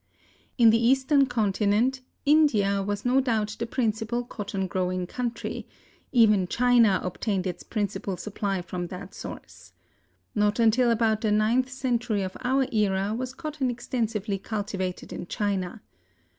In 0.57 0.71
the 0.71 0.83
eastern 0.83 1.27
continent 1.27 2.01
India 2.25 2.81
was 2.81 3.05
no 3.05 3.21
doubt 3.21 3.55
the 3.59 3.67
principal 3.67 4.23
cotton 4.23 4.65
growing 4.65 5.05
country; 5.05 5.67
even 6.11 6.47
China 6.47 6.99
obtained 7.03 7.45
its 7.45 7.61
principal 7.61 8.17
supply 8.17 8.63
from 8.63 8.87
that 8.87 9.13
source. 9.13 9.73
Not 10.33 10.57
until 10.57 10.89
about 10.89 11.21
the 11.21 11.31
ninth 11.31 11.69
century 11.69 12.23
of 12.23 12.35
our 12.43 12.65
era 12.73 13.13
was 13.13 13.35
cotton 13.35 13.69
extensively 13.69 14.39
cultivated 14.39 15.13
in 15.13 15.27
China. 15.27 15.83